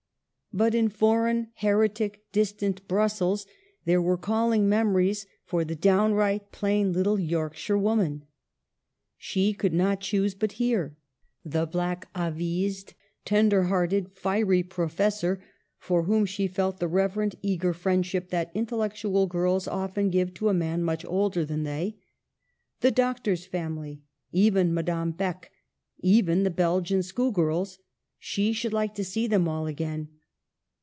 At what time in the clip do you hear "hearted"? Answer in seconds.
13.63-14.11